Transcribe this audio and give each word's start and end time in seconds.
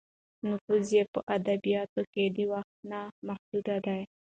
نفوذ 0.49 0.85
یې 0.97 1.03
په 1.13 1.19
ادبیاتو 1.35 2.01
کې 2.13 2.23
د 2.35 2.37
وخت 2.53 2.75
نه 2.91 2.99
محدود 3.27 3.65
و. 3.87 3.87